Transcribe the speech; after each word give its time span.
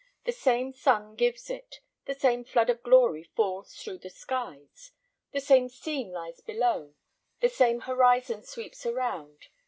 The 0.23 0.31
same 0.31 0.73
sun 0.73 1.13
gives 1.15 1.47
it, 1.51 1.79
the 2.05 2.15
same 2.15 2.43
flood 2.43 2.71
of 2.71 2.81
glory 2.81 3.21
falls 3.23 3.75
through 3.75 3.99
the 3.99 4.09
skies, 4.09 4.93
the 5.31 5.39
same 5.39 5.69
scene 5.69 6.11
lies 6.11 6.41
below, 6.41 6.95
the 7.39 7.49
same 7.49 7.81
horizon 7.81 8.41
sweeps 8.41 8.83
around. 8.83 9.49